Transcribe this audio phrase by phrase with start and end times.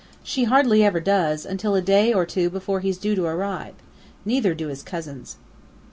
[0.23, 3.75] She hardly ever does until a day or two before he's due to arrive;
[4.25, 5.37] neither do his cousins."